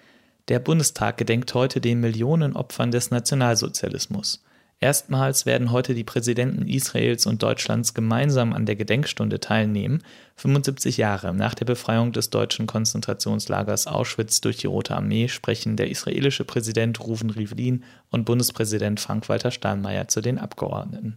Der 0.49 0.59
Bundestag 0.59 1.17
gedenkt 1.17 1.55
heute 1.55 1.81
den 1.81 2.01
Millionen 2.01 2.57
Opfern 2.57 2.91
des 2.91 3.11
Nationalsozialismus. 3.11 4.43
Erstmals 4.81 5.45
werden 5.45 5.73
heute 5.73 5.93
die 5.93 6.05
Präsidenten 6.05 6.69
Israels 6.69 7.27
und 7.27 7.43
Deutschlands 7.43 7.95
gemeinsam 7.95 8.53
an 8.53 8.65
der 8.65 8.77
Gedenkstunde 8.77 9.41
teilnehmen, 9.41 10.05
75 10.37 10.99
Jahre 10.99 11.35
nach 11.35 11.55
der 11.55 11.65
Befreiung 11.65 12.13
des 12.13 12.31
deutschen 12.31 12.69
Konzentrationslagers 12.69 13.89
Auschwitz 13.89 14.41
durch 14.41 14.59
die 14.59 14.69
Rote 14.69 14.95
Armee 14.95 15.27
sprechen 15.27 15.77
der 15.77 15.91
israelische 15.91 16.45
Präsident 16.45 17.01
Ruven 17.01 17.31
Rivlin 17.31 17.83
und 18.11 18.25
Bundespräsident 18.25 19.01
Frank-Walter 19.01 19.51
Steinmeier 19.51 20.07
zu 20.07 20.21
den 20.21 20.39
Abgeordneten. 20.39 21.17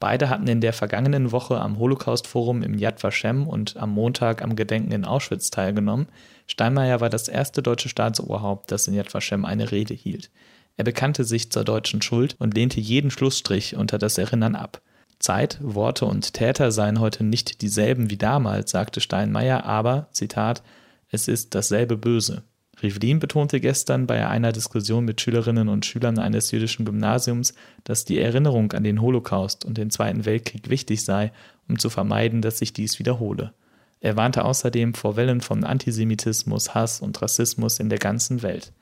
Beide 0.00 0.28
hatten 0.28 0.48
in 0.48 0.60
der 0.60 0.72
vergangenen 0.72 1.30
Woche 1.30 1.60
am 1.60 1.78
Holocaust-Forum 1.78 2.64
im 2.64 2.76
Yad 2.76 3.02
Vashem 3.04 3.46
und 3.46 3.76
am 3.76 3.90
Montag 3.90 4.42
am 4.42 4.56
Gedenken 4.56 4.90
in 4.90 5.04
Auschwitz 5.04 5.50
teilgenommen. 5.50 6.08
Steinmeier 6.48 7.00
war 7.00 7.08
das 7.08 7.28
erste 7.28 7.62
deutsche 7.62 7.88
Staatsoberhaupt, 7.88 8.72
das 8.72 8.88
in 8.88 8.94
Yad 8.94 9.14
Vashem 9.14 9.44
eine 9.44 9.70
Rede 9.70 9.94
hielt. 9.94 10.28
Er 10.76 10.84
bekannte 10.84 11.24
sich 11.24 11.50
zur 11.50 11.64
deutschen 11.64 12.02
Schuld 12.02 12.36
und 12.38 12.54
lehnte 12.54 12.80
jeden 12.80 13.10
Schlussstrich 13.10 13.76
unter 13.76 13.98
das 13.98 14.18
Erinnern 14.18 14.54
ab. 14.54 14.82
Zeit, 15.18 15.58
Worte 15.62 16.04
und 16.04 16.34
Täter 16.34 16.70
seien 16.70 17.00
heute 17.00 17.24
nicht 17.24 17.62
dieselben 17.62 18.10
wie 18.10 18.18
damals, 18.18 18.70
sagte 18.70 19.00
Steinmeier, 19.00 19.64
aber, 19.64 20.08
Zitat, 20.12 20.62
es 21.08 21.28
ist 21.28 21.54
dasselbe 21.54 21.96
Böse. 21.96 22.42
Rivlin 22.82 23.20
betonte 23.20 23.58
gestern 23.58 24.06
bei 24.06 24.26
einer 24.26 24.52
Diskussion 24.52 25.06
mit 25.06 25.20
Schülerinnen 25.20 25.68
und 25.68 25.86
Schülern 25.86 26.18
eines 26.18 26.50
jüdischen 26.50 26.84
Gymnasiums, 26.84 27.54
dass 27.84 28.04
die 28.04 28.18
Erinnerung 28.18 28.72
an 28.72 28.84
den 28.84 29.00
Holocaust 29.00 29.64
und 29.64 29.78
den 29.78 29.90
Zweiten 29.90 30.26
Weltkrieg 30.26 30.68
wichtig 30.68 31.02
sei, 31.02 31.32
um 31.68 31.78
zu 31.78 31.88
vermeiden, 31.88 32.42
dass 32.42 32.58
sich 32.58 32.74
dies 32.74 32.98
wiederhole. 32.98 33.54
Er 34.00 34.16
warnte 34.16 34.44
außerdem 34.44 34.92
vor 34.92 35.16
Wellen 35.16 35.40
von 35.40 35.64
Antisemitismus, 35.64 36.74
Hass 36.74 37.00
und 37.00 37.20
Rassismus 37.22 37.80
in 37.80 37.88
der 37.88 37.98
ganzen 37.98 38.42
Welt. 38.42 38.72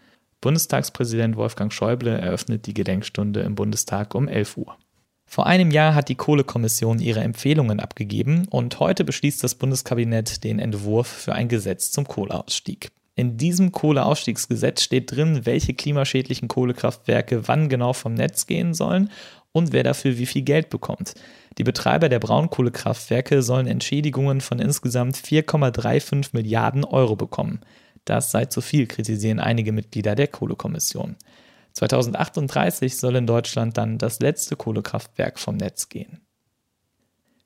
Bundestagspräsident 0.45 1.37
Wolfgang 1.37 1.73
Schäuble 1.73 2.19
eröffnet 2.19 2.67
die 2.67 2.75
Gedenkstunde 2.75 3.41
im 3.41 3.55
Bundestag 3.55 4.15
um 4.15 4.29
11 4.29 4.59
Uhr. 4.59 4.77
Vor 5.25 5.47
einem 5.47 5.71
Jahr 5.71 5.95
hat 5.95 6.11
die 6.11 6.17
Kohlekommission 6.17 6.99
ihre 6.99 7.21
Empfehlungen 7.21 7.81
abgegeben 7.81 8.47
und 8.51 8.79
heute 8.79 9.05
beschließt 9.05 9.43
das 9.43 9.55
Bundeskabinett 9.55 10.45
den 10.45 10.59
Entwurf 10.59 11.07
für 11.07 11.33
ein 11.33 11.49
Gesetz 11.49 11.93
zum 11.93 12.07
Kohleausstieg. 12.07 12.91
In 13.15 13.39
diesem 13.39 13.73
Kohleausstiegsgesetz 13.73 14.83
steht 14.83 15.17
drin, 15.17 15.47
welche 15.47 15.73
klimaschädlichen 15.73 16.49
Kohlekraftwerke 16.49 17.49
wann 17.49 17.71
genau 17.71 17.95
vom 17.95 18.13
Netz 18.13 18.47
gehen 18.47 18.75
sollen 18.75 19.11
und 19.53 19.73
wer 19.73 19.83
dafür 19.83 20.19
wie 20.19 20.27
viel 20.27 20.43
Geld 20.43 20.69
bekommt. 20.69 21.15
Die 21.57 21.65
Betreiber 21.65 22.11
der 22.11 22.19
Braunkohlekraftwerke 22.19 23.43
sollen 23.43 23.67
Entschädigungen 23.67 24.43
von 24.43 24.59
insgesamt 24.59 25.17
4,35 25.17 26.31
Milliarden 26.35 26.85
Euro 26.85 27.17
bekommen. 27.17 27.61
Das 28.05 28.31
sei 28.31 28.47
zu 28.47 28.61
viel, 28.61 28.87
kritisieren 28.87 29.41
einige 29.41 29.73
Mitglieder 29.73 30.15
der 30.15 30.29
Kohlekommission. 30.29 31.17
2038 31.73 32.97
soll 32.97 33.17
in 33.17 33.27
Deutschland 33.27 33.77
dann 33.77 33.99
das 33.99 34.21
letzte 34.21 34.57
Kohlekraftwerk 34.57 35.39
vom 35.39 35.57
Netz 35.57 35.89
gehen. 35.89 36.21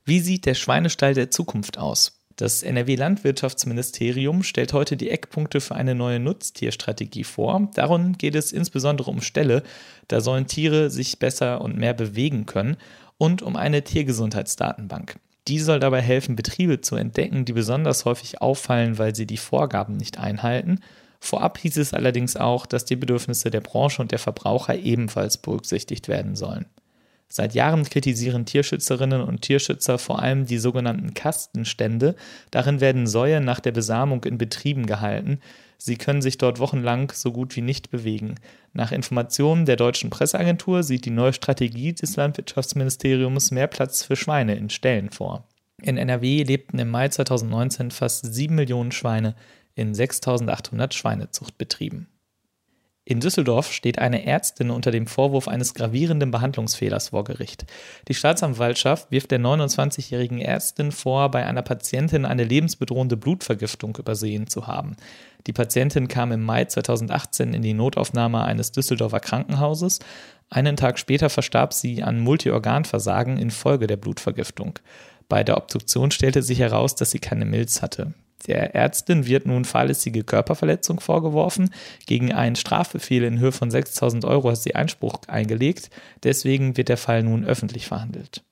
Wie 0.04 0.20
sieht 0.20 0.46
der 0.46 0.54
Schweinestall 0.54 1.14
der 1.14 1.30
Zukunft 1.30 1.78
aus? 1.78 2.18
Das 2.36 2.62
NRW-Landwirtschaftsministerium 2.62 4.44
stellt 4.44 4.72
heute 4.72 4.96
die 4.96 5.10
Eckpunkte 5.10 5.60
für 5.60 5.74
eine 5.74 5.96
neue 5.96 6.20
Nutztierstrategie 6.20 7.24
vor. 7.24 7.68
Darum 7.74 8.16
geht 8.16 8.36
es 8.36 8.52
insbesondere 8.52 9.10
um 9.10 9.22
Ställe. 9.22 9.64
Da 10.06 10.20
sollen 10.20 10.46
Tiere 10.46 10.88
sich 10.88 11.18
besser 11.18 11.60
und 11.60 11.76
mehr 11.76 11.94
bewegen 11.94 12.46
können 12.46 12.76
und 13.16 13.42
um 13.42 13.56
eine 13.56 13.82
Tiergesundheitsdatenbank. 13.82 15.18
Die 15.48 15.58
soll 15.58 15.80
dabei 15.80 16.02
helfen, 16.02 16.36
Betriebe 16.36 16.82
zu 16.82 16.96
entdecken, 16.96 17.46
die 17.46 17.54
besonders 17.54 18.04
häufig 18.04 18.42
auffallen, 18.42 18.98
weil 18.98 19.14
sie 19.14 19.26
die 19.26 19.38
Vorgaben 19.38 19.96
nicht 19.96 20.18
einhalten. 20.18 20.80
Vorab 21.20 21.56
hieß 21.58 21.78
es 21.78 21.94
allerdings 21.94 22.36
auch, 22.36 22.66
dass 22.66 22.84
die 22.84 22.96
Bedürfnisse 22.96 23.50
der 23.50 23.62
Branche 23.62 24.02
und 24.02 24.12
der 24.12 24.18
Verbraucher 24.18 24.76
ebenfalls 24.76 25.38
berücksichtigt 25.38 26.06
werden 26.06 26.36
sollen. 26.36 26.66
Seit 27.30 27.54
Jahren 27.54 27.84
kritisieren 27.84 28.46
Tierschützerinnen 28.46 29.20
und 29.20 29.42
Tierschützer 29.42 29.98
vor 29.98 30.22
allem 30.22 30.46
die 30.46 30.58
sogenannten 30.58 31.12
Kastenstände. 31.12 32.16
Darin 32.50 32.80
werden 32.80 33.06
Säue 33.06 33.40
nach 33.40 33.60
der 33.60 33.72
Besamung 33.72 34.24
in 34.24 34.38
Betrieben 34.38 34.86
gehalten. 34.86 35.40
Sie 35.76 35.96
können 35.96 36.22
sich 36.22 36.38
dort 36.38 36.58
wochenlang 36.58 37.12
so 37.12 37.30
gut 37.30 37.54
wie 37.54 37.60
nicht 37.60 37.90
bewegen. 37.90 38.36
Nach 38.72 38.92
Informationen 38.92 39.66
der 39.66 39.76
deutschen 39.76 40.08
Presseagentur 40.08 40.82
sieht 40.82 41.04
die 41.04 41.10
neue 41.10 41.34
Strategie 41.34 41.92
des 41.92 42.16
Landwirtschaftsministeriums 42.16 43.50
mehr 43.50 43.66
Platz 43.66 44.02
für 44.02 44.16
Schweine 44.16 44.56
in 44.56 44.70
Ställen 44.70 45.10
vor. 45.10 45.46
In 45.82 45.96
NRW 45.96 46.42
lebten 46.42 46.78
im 46.78 46.88
Mai 46.88 47.08
2019 47.08 47.90
fast 47.90 48.34
7 48.34 48.54
Millionen 48.54 48.90
Schweine 48.90 49.36
in 49.76 49.94
6800 49.94 50.94
Schweinezuchtbetrieben. 50.94 52.08
In 53.10 53.20
Düsseldorf 53.20 53.72
steht 53.72 53.98
eine 53.98 54.26
Ärztin 54.26 54.68
unter 54.68 54.90
dem 54.90 55.06
Vorwurf 55.06 55.48
eines 55.48 55.72
gravierenden 55.72 56.30
Behandlungsfehlers 56.30 57.08
vor 57.08 57.24
Gericht. 57.24 57.64
Die 58.06 58.12
Staatsanwaltschaft 58.12 59.10
wirft 59.10 59.30
der 59.30 59.40
29-jährigen 59.40 60.42
Ärztin 60.42 60.92
vor, 60.92 61.30
bei 61.30 61.46
einer 61.46 61.62
Patientin 61.62 62.26
eine 62.26 62.44
lebensbedrohende 62.44 63.16
Blutvergiftung 63.16 63.96
übersehen 63.96 64.46
zu 64.46 64.66
haben. 64.66 64.94
Die 65.46 65.54
Patientin 65.54 66.08
kam 66.08 66.32
im 66.32 66.44
Mai 66.44 66.66
2018 66.66 67.54
in 67.54 67.62
die 67.62 67.72
Notaufnahme 67.72 68.44
eines 68.44 68.72
Düsseldorfer 68.72 69.20
Krankenhauses. 69.20 70.00
Einen 70.50 70.76
Tag 70.76 70.98
später 70.98 71.30
verstarb 71.30 71.72
sie 71.72 72.02
an 72.02 72.20
Multiorganversagen 72.20 73.38
infolge 73.38 73.86
der 73.86 73.96
Blutvergiftung. 73.96 74.80
Bei 75.30 75.42
der 75.42 75.56
Obduktion 75.56 76.10
stellte 76.10 76.42
sich 76.42 76.58
heraus, 76.58 76.94
dass 76.94 77.10
sie 77.10 77.20
keine 77.20 77.46
Milz 77.46 77.80
hatte. 77.80 78.12
Der 78.46 78.74
Ärztin 78.74 79.26
wird 79.26 79.46
nun 79.46 79.64
fahrlässige 79.64 80.24
Körperverletzung 80.24 81.00
vorgeworfen. 81.00 81.70
Gegen 82.06 82.32
einen 82.32 82.56
Strafbefehl 82.56 83.24
in 83.24 83.38
Höhe 83.38 83.52
von 83.52 83.70
6000 83.70 84.24
Euro 84.24 84.50
hat 84.50 84.58
sie 84.58 84.74
Einspruch 84.74 85.20
eingelegt. 85.26 85.90
Deswegen 86.22 86.76
wird 86.76 86.88
der 86.88 86.96
Fall 86.96 87.22
nun 87.22 87.44
öffentlich 87.44 87.86
verhandelt. 87.86 88.44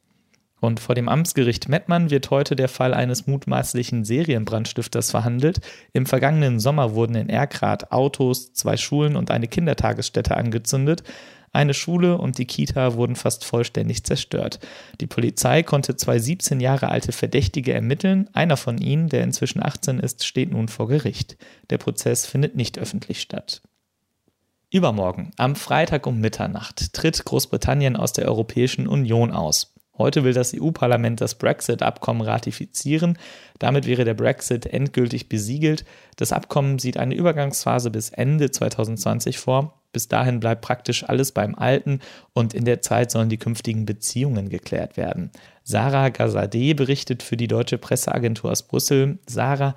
Und 0.66 0.80
vor 0.80 0.96
dem 0.96 1.08
Amtsgericht 1.08 1.68
Mettmann 1.68 2.10
wird 2.10 2.28
heute 2.30 2.56
der 2.56 2.66
Fall 2.66 2.92
eines 2.92 3.28
mutmaßlichen 3.28 4.04
Serienbrandstifters 4.04 5.12
verhandelt. 5.12 5.60
Im 5.92 6.06
vergangenen 6.06 6.58
Sommer 6.58 6.92
wurden 6.92 7.14
in 7.14 7.28
Erkrath 7.28 7.92
Autos, 7.92 8.52
zwei 8.52 8.76
Schulen 8.76 9.14
und 9.14 9.30
eine 9.30 9.46
Kindertagesstätte 9.46 10.36
angezündet. 10.36 11.04
Eine 11.52 11.72
Schule 11.72 12.18
und 12.18 12.38
die 12.38 12.46
Kita 12.46 12.94
wurden 12.94 13.14
fast 13.14 13.44
vollständig 13.44 14.02
zerstört. 14.02 14.58
Die 15.00 15.06
Polizei 15.06 15.62
konnte 15.62 15.94
zwei 15.94 16.18
17 16.18 16.58
Jahre 16.58 16.88
alte 16.88 17.12
Verdächtige 17.12 17.72
ermitteln. 17.72 18.28
Einer 18.32 18.56
von 18.56 18.78
ihnen, 18.78 19.08
der 19.08 19.22
inzwischen 19.22 19.62
18 19.62 20.00
ist, 20.00 20.26
steht 20.26 20.50
nun 20.50 20.66
vor 20.66 20.88
Gericht. 20.88 21.36
Der 21.70 21.78
Prozess 21.78 22.26
findet 22.26 22.56
nicht 22.56 22.76
öffentlich 22.76 23.20
statt. 23.20 23.62
Übermorgen, 24.72 25.30
am 25.36 25.54
Freitag 25.54 26.08
um 26.08 26.18
Mitternacht, 26.18 26.92
tritt 26.92 27.24
Großbritannien 27.24 27.94
aus 27.94 28.12
der 28.14 28.26
Europäischen 28.26 28.88
Union 28.88 29.30
aus. 29.30 29.75
Heute 29.98 30.24
will 30.24 30.32
das 30.32 30.54
EU-Parlament 30.54 31.20
das 31.20 31.36
Brexit-Abkommen 31.36 32.20
ratifizieren. 32.20 33.18
Damit 33.58 33.86
wäre 33.86 34.04
der 34.04 34.14
Brexit 34.14 34.66
endgültig 34.66 35.28
besiegelt. 35.28 35.84
Das 36.16 36.32
Abkommen 36.32 36.78
sieht 36.78 36.96
eine 36.96 37.14
Übergangsphase 37.14 37.90
bis 37.90 38.10
Ende 38.10 38.50
2020 38.50 39.38
vor. 39.38 39.80
Bis 39.92 40.08
dahin 40.08 40.40
bleibt 40.40 40.60
praktisch 40.60 41.08
alles 41.08 41.32
beim 41.32 41.54
Alten 41.54 42.00
und 42.34 42.52
in 42.52 42.66
der 42.66 42.82
Zeit 42.82 43.10
sollen 43.10 43.30
die 43.30 43.38
künftigen 43.38 43.86
Beziehungen 43.86 44.50
geklärt 44.50 44.98
werden. 44.98 45.30
Sarah 45.62 46.10
Gazadeh 46.10 46.74
berichtet 46.74 47.22
für 47.22 47.38
die 47.38 47.48
deutsche 47.48 47.78
Presseagentur 47.78 48.50
aus 48.50 48.62
Brüssel. 48.62 49.18
Sarah, 49.26 49.74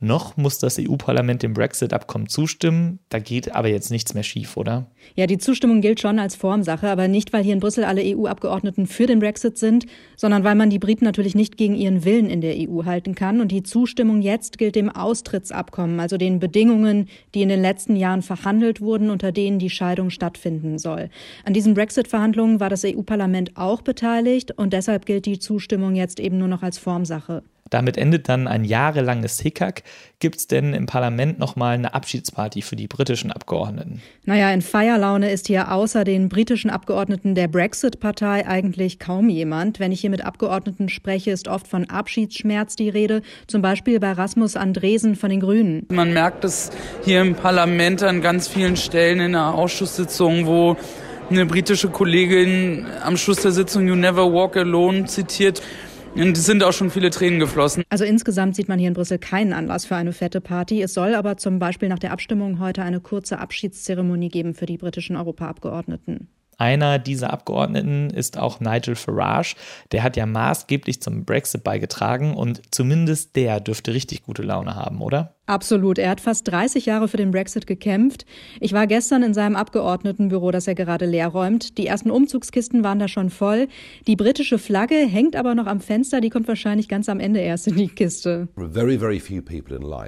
noch 0.00 0.38
muss 0.38 0.58
das 0.58 0.78
EU-Parlament 0.78 1.42
dem 1.42 1.52
Brexit-Abkommen 1.52 2.26
zustimmen. 2.26 3.00
Da 3.10 3.18
geht 3.18 3.54
aber 3.54 3.68
jetzt 3.68 3.90
nichts 3.90 4.14
mehr 4.14 4.22
schief, 4.22 4.56
oder? 4.56 4.86
Ja, 5.14 5.26
die 5.26 5.36
Zustimmung 5.36 5.82
gilt 5.82 6.00
schon 6.00 6.18
als 6.18 6.34
Formsache, 6.34 6.88
aber 6.88 7.06
nicht, 7.06 7.32
weil 7.32 7.44
hier 7.44 7.52
in 7.52 7.60
Brüssel 7.60 7.84
alle 7.84 8.02
EU-Abgeordneten 8.02 8.86
für 8.86 9.06
den 9.06 9.18
Brexit 9.18 9.58
sind, 9.58 9.84
sondern 10.16 10.42
weil 10.42 10.54
man 10.54 10.70
die 10.70 10.78
Briten 10.78 11.04
natürlich 11.04 11.34
nicht 11.34 11.58
gegen 11.58 11.74
ihren 11.74 12.04
Willen 12.04 12.30
in 12.30 12.40
der 12.40 12.54
EU 12.56 12.84
halten 12.86 13.14
kann. 13.14 13.40
Und 13.40 13.52
die 13.52 13.62
Zustimmung 13.62 14.22
jetzt 14.22 14.56
gilt 14.56 14.74
dem 14.74 14.88
Austrittsabkommen, 14.88 16.00
also 16.00 16.16
den 16.16 16.38
Bedingungen, 16.38 17.08
die 17.34 17.42
in 17.42 17.50
den 17.50 17.60
letzten 17.60 17.94
Jahren 17.94 18.22
verhandelt 18.22 18.80
wurden, 18.80 19.10
unter 19.10 19.32
denen 19.32 19.58
die 19.58 19.70
Scheidung 19.70 20.08
stattfinden 20.08 20.78
soll. 20.78 21.10
An 21.44 21.52
diesen 21.52 21.74
Brexit-Verhandlungen 21.74 22.58
war 22.58 22.70
das 22.70 22.84
EU-Parlament 22.84 23.56
auch 23.56 23.82
beteiligt 23.82 24.52
und 24.56 24.72
deshalb 24.72 25.04
gilt 25.04 25.26
die 25.26 25.38
Zustimmung 25.38 25.94
jetzt 25.94 26.20
eben 26.20 26.38
nur 26.38 26.48
noch 26.48 26.62
als 26.62 26.78
Formsache. 26.78 27.42
Damit 27.70 27.96
endet 27.96 28.28
dann 28.28 28.46
ein 28.46 28.64
jahrelanges 28.64 29.40
Hickhack. 29.40 29.84
Gibt 30.18 30.36
es 30.36 30.46
denn 30.48 30.74
im 30.74 30.86
Parlament 30.86 31.38
nochmal 31.38 31.74
eine 31.74 31.94
Abschiedsparty 31.94 32.62
für 32.62 32.76
die 32.76 32.88
britischen 32.88 33.32
Abgeordneten? 33.32 34.02
Naja, 34.24 34.52
in 34.52 34.60
Feierlaune 34.60 35.30
ist 35.30 35.46
hier 35.46 35.72
außer 35.72 36.04
den 36.04 36.28
britischen 36.28 36.68
Abgeordneten 36.68 37.34
der 37.34 37.48
Brexit-Partei 37.48 38.46
eigentlich 38.46 38.98
kaum 38.98 39.28
jemand. 39.28 39.80
Wenn 39.80 39.92
ich 39.92 40.00
hier 40.00 40.10
mit 40.10 40.24
Abgeordneten 40.24 40.88
spreche, 40.88 41.30
ist 41.30 41.48
oft 41.48 41.68
von 41.68 41.88
Abschiedsschmerz 41.88 42.76
die 42.76 42.88
Rede. 42.88 43.22
Zum 43.46 43.62
Beispiel 43.62 44.00
bei 44.00 44.12
Rasmus 44.12 44.56
Andresen 44.56 45.16
von 45.16 45.30
den 45.30 45.40
Grünen. 45.40 45.86
Man 45.90 46.12
merkt 46.12 46.44
es 46.44 46.70
hier 47.04 47.20
im 47.22 47.34
Parlament 47.34 48.02
an 48.02 48.20
ganz 48.20 48.48
vielen 48.48 48.76
Stellen 48.76 49.20
in 49.20 49.32
der 49.32 49.54
Ausschusssitzung, 49.54 50.46
wo 50.46 50.76
eine 51.30 51.46
britische 51.46 51.88
Kollegin 51.88 52.86
am 53.04 53.16
Schluss 53.16 53.42
der 53.42 53.52
Sitzung 53.52 53.86
You 53.86 53.94
Never 53.94 54.32
Walk 54.32 54.56
Alone 54.56 55.04
zitiert. 55.04 55.62
Und 56.14 56.36
es 56.36 56.44
sind 56.44 56.62
auch 56.64 56.72
schon 56.72 56.90
viele 56.90 57.10
Tränen 57.10 57.38
geflossen. 57.38 57.84
Also 57.88 58.04
insgesamt 58.04 58.56
sieht 58.56 58.68
man 58.68 58.78
hier 58.78 58.88
in 58.88 58.94
Brüssel 58.94 59.18
keinen 59.18 59.52
Anlass 59.52 59.86
für 59.86 59.96
eine 59.96 60.12
fette 60.12 60.40
Party. 60.40 60.82
Es 60.82 60.92
soll 60.92 61.14
aber 61.14 61.36
zum 61.36 61.58
Beispiel 61.58 61.88
nach 61.88 61.98
der 61.98 62.12
Abstimmung 62.12 62.58
heute 62.58 62.82
eine 62.82 63.00
kurze 63.00 63.38
Abschiedszeremonie 63.38 64.28
geben 64.28 64.54
für 64.54 64.66
die 64.66 64.76
britischen 64.76 65.16
Europaabgeordneten. 65.16 66.28
Einer 66.58 66.98
dieser 66.98 67.32
Abgeordneten 67.32 68.10
ist 68.10 68.36
auch 68.36 68.60
Nigel 68.60 68.94
Farage. 68.94 69.54
Der 69.92 70.02
hat 70.02 70.18
ja 70.18 70.26
maßgeblich 70.26 71.00
zum 71.00 71.24
Brexit 71.24 71.64
beigetragen 71.64 72.34
und 72.36 72.60
zumindest 72.70 73.34
der 73.34 73.60
dürfte 73.60 73.94
richtig 73.94 74.24
gute 74.24 74.42
Laune 74.42 74.74
haben, 74.74 75.00
oder? 75.00 75.36
Absolut. 75.50 75.98
Er 75.98 76.10
hat 76.10 76.20
fast 76.20 76.46
30 76.46 76.86
Jahre 76.86 77.08
für 77.08 77.16
den 77.16 77.32
Brexit 77.32 77.66
gekämpft. 77.66 78.24
Ich 78.60 78.72
war 78.72 78.86
gestern 78.86 79.24
in 79.24 79.34
seinem 79.34 79.56
Abgeordnetenbüro, 79.56 80.52
das 80.52 80.68
er 80.68 80.76
gerade 80.76 81.06
leer 81.06 81.26
räumt. 81.26 81.76
Die 81.76 81.88
ersten 81.88 82.12
Umzugskisten 82.12 82.84
waren 82.84 83.00
da 83.00 83.08
schon 83.08 83.30
voll. 83.30 83.66
Die 84.06 84.14
britische 84.14 84.58
Flagge 84.58 84.94
hängt 84.94 85.34
aber 85.34 85.56
noch 85.56 85.66
am 85.66 85.80
Fenster. 85.80 86.20
Die 86.20 86.30
kommt 86.30 86.46
wahrscheinlich 86.46 86.88
ganz 86.88 87.08
am 87.08 87.18
Ende 87.18 87.40
erst 87.40 87.66
in 87.66 87.76
die 87.76 87.88
Kiste. 87.88 88.46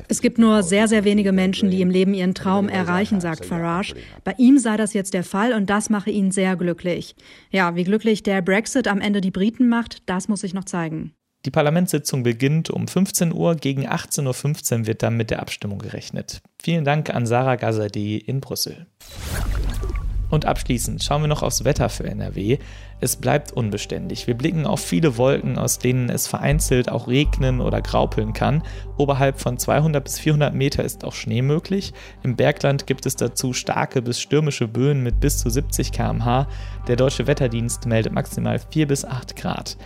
Es 0.06 0.20
gibt 0.20 0.38
nur 0.38 0.62
sehr, 0.62 0.86
sehr 0.86 1.02
wenige 1.02 1.32
Menschen, 1.32 1.70
die 1.70 1.80
im 1.80 1.90
Leben 1.90 2.14
ihren 2.14 2.34
Traum 2.34 2.68
erreichen, 2.68 3.20
sagt 3.20 3.44
Farage. 3.44 3.94
Bei 4.22 4.36
ihm 4.38 4.58
sei 4.58 4.76
das 4.76 4.94
jetzt 4.94 5.12
der 5.12 5.24
Fall 5.24 5.54
und 5.54 5.68
das 5.68 5.90
mache 5.90 6.10
ihn 6.10 6.30
sehr 6.30 6.54
glücklich. 6.54 7.16
Ja, 7.50 7.74
wie 7.74 7.82
glücklich 7.82 8.22
der 8.22 8.42
Brexit 8.42 8.86
am 8.86 9.00
Ende 9.00 9.20
die 9.20 9.32
Briten 9.32 9.68
macht, 9.68 10.08
das 10.08 10.28
muss 10.28 10.42
sich 10.42 10.54
noch 10.54 10.66
zeigen. 10.66 11.14
Die 11.44 11.50
Parlamentssitzung 11.50 12.22
beginnt 12.22 12.70
um 12.70 12.86
15 12.86 13.32
Uhr, 13.32 13.56
gegen 13.56 13.88
18.15 13.88 14.78
Uhr 14.80 14.86
wird 14.86 15.02
dann 15.02 15.16
mit 15.16 15.30
der 15.30 15.40
Abstimmung 15.40 15.78
gerechnet. 15.78 16.40
Vielen 16.62 16.84
Dank 16.84 17.12
an 17.12 17.26
Sarah 17.26 17.56
Gazadi 17.56 18.18
in 18.18 18.40
Brüssel. 18.40 18.86
Und 20.30 20.46
abschließend 20.46 21.02
schauen 21.02 21.20
wir 21.20 21.28
noch 21.28 21.42
aufs 21.42 21.64
Wetter 21.64 21.90
für 21.90 22.04
NRW. 22.04 22.58
Es 23.00 23.16
bleibt 23.16 23.52
unbeständig. 23.52 24.26
Wir 24.26 24.34
blicken 24.34 24.66
auf 24.66 24.80
viele 24.80 25.18
Wolken, 25.18 25.58
aus 25.58 25.78
denen 25.78 26.08
es 26.08 26.26
vereinzelt 26.26 26.90
auch 26.90 27.06
regnen 27.06 27.60
oder 27.60 27.82
graupeln 27.82 28.32
kann. 28.32 28.62
Oberhalb 28.96 29.40
von 29.40 29.58
200 29.58 30.02
bis 30.02 30.20
400 30.20 30.54
Meter 30.54 30.84
ist 30.84 31.04
auch 31.04 31.12
Schnee 31.12 31.42
möglich. 31.42 31.92
Im 32.22 32.36
Bergland 32.36 32.86
gibt 32.86 33.04
es 33.04 33.16
dazu 33.16 33.52
starke 33.52 34.00
bis 34.00 34.20
stürmische 34.20 34.68
Böen 34.68 35.02
mit 35.02 35.20
bis 35.20 35.38
zu 35.38 35.50
70 35.50 35.92
km/h. 35.92 36.46
Der 36.86 36.96
Deutsche 36.96 37.26
Wetterdienst 37.26 37.84
meldet 37.84 38.14
maximal 38.14 38.58
4 38.58 38.86
bis 38.86 39.04
8 39.04 39.36
Grad. 39.36 39.76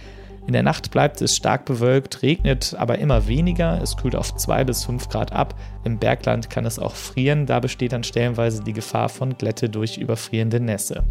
In 0.46 0.52
der 0.52 0.62
Nacht 0.62 0.92
bleibt 0.92 1.20
es 1.22 1.34
stark 1.34 1.64
bewölkt, 1.64 2.22
regnet 2.22 2.76
aber 2.78 2.98
immer 2.98 3.26
weniger, 3.26 3.82
es 3.82 3.96
kühlt 3.96 4.14
auf 4.14 4.36
2 4.36 4.62
bis 4.62 4.84
5 4.84 5.08
Grad 5.08 5.32
ab. 5.32 5.58
Im 5.82 5.98
Bergland 5.98 6.50
kann 6.50 6.64
es 6.64 6.78
auch 6.78 6.94
frieren, 6.94 7.46
da 7.46 7.58
besteht 7.58 7.92
dann 7.92 8.04
stellenweise 8.04 8.62
die 8.62 8.72
Gefahr 8.72 9.08
von 9.08 9.36
Glätte 9.36 9.68
durch 9.68 9.98
überfrierende 9.98 10.60
Nässe. 10.60 11.02